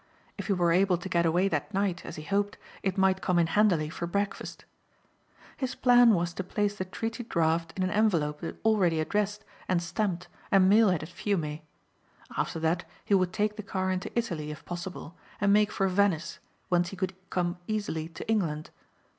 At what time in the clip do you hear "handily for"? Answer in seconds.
3.45-4.07